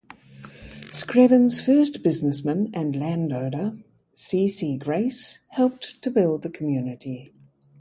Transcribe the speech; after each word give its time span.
Screven's 0.89 1.61
first 1.61 2.01
businessman 2.01 2.71
and 2.73 2.95
landowner, 2.95 3.77
C. 4.15 4.47
C. 4.47 4.75
Grace 4.75 5.41
helped 5.49 6.01
to 6.01 6.09
build 6.09 6.41
the 6.41 6.49
community. 6.49 7.31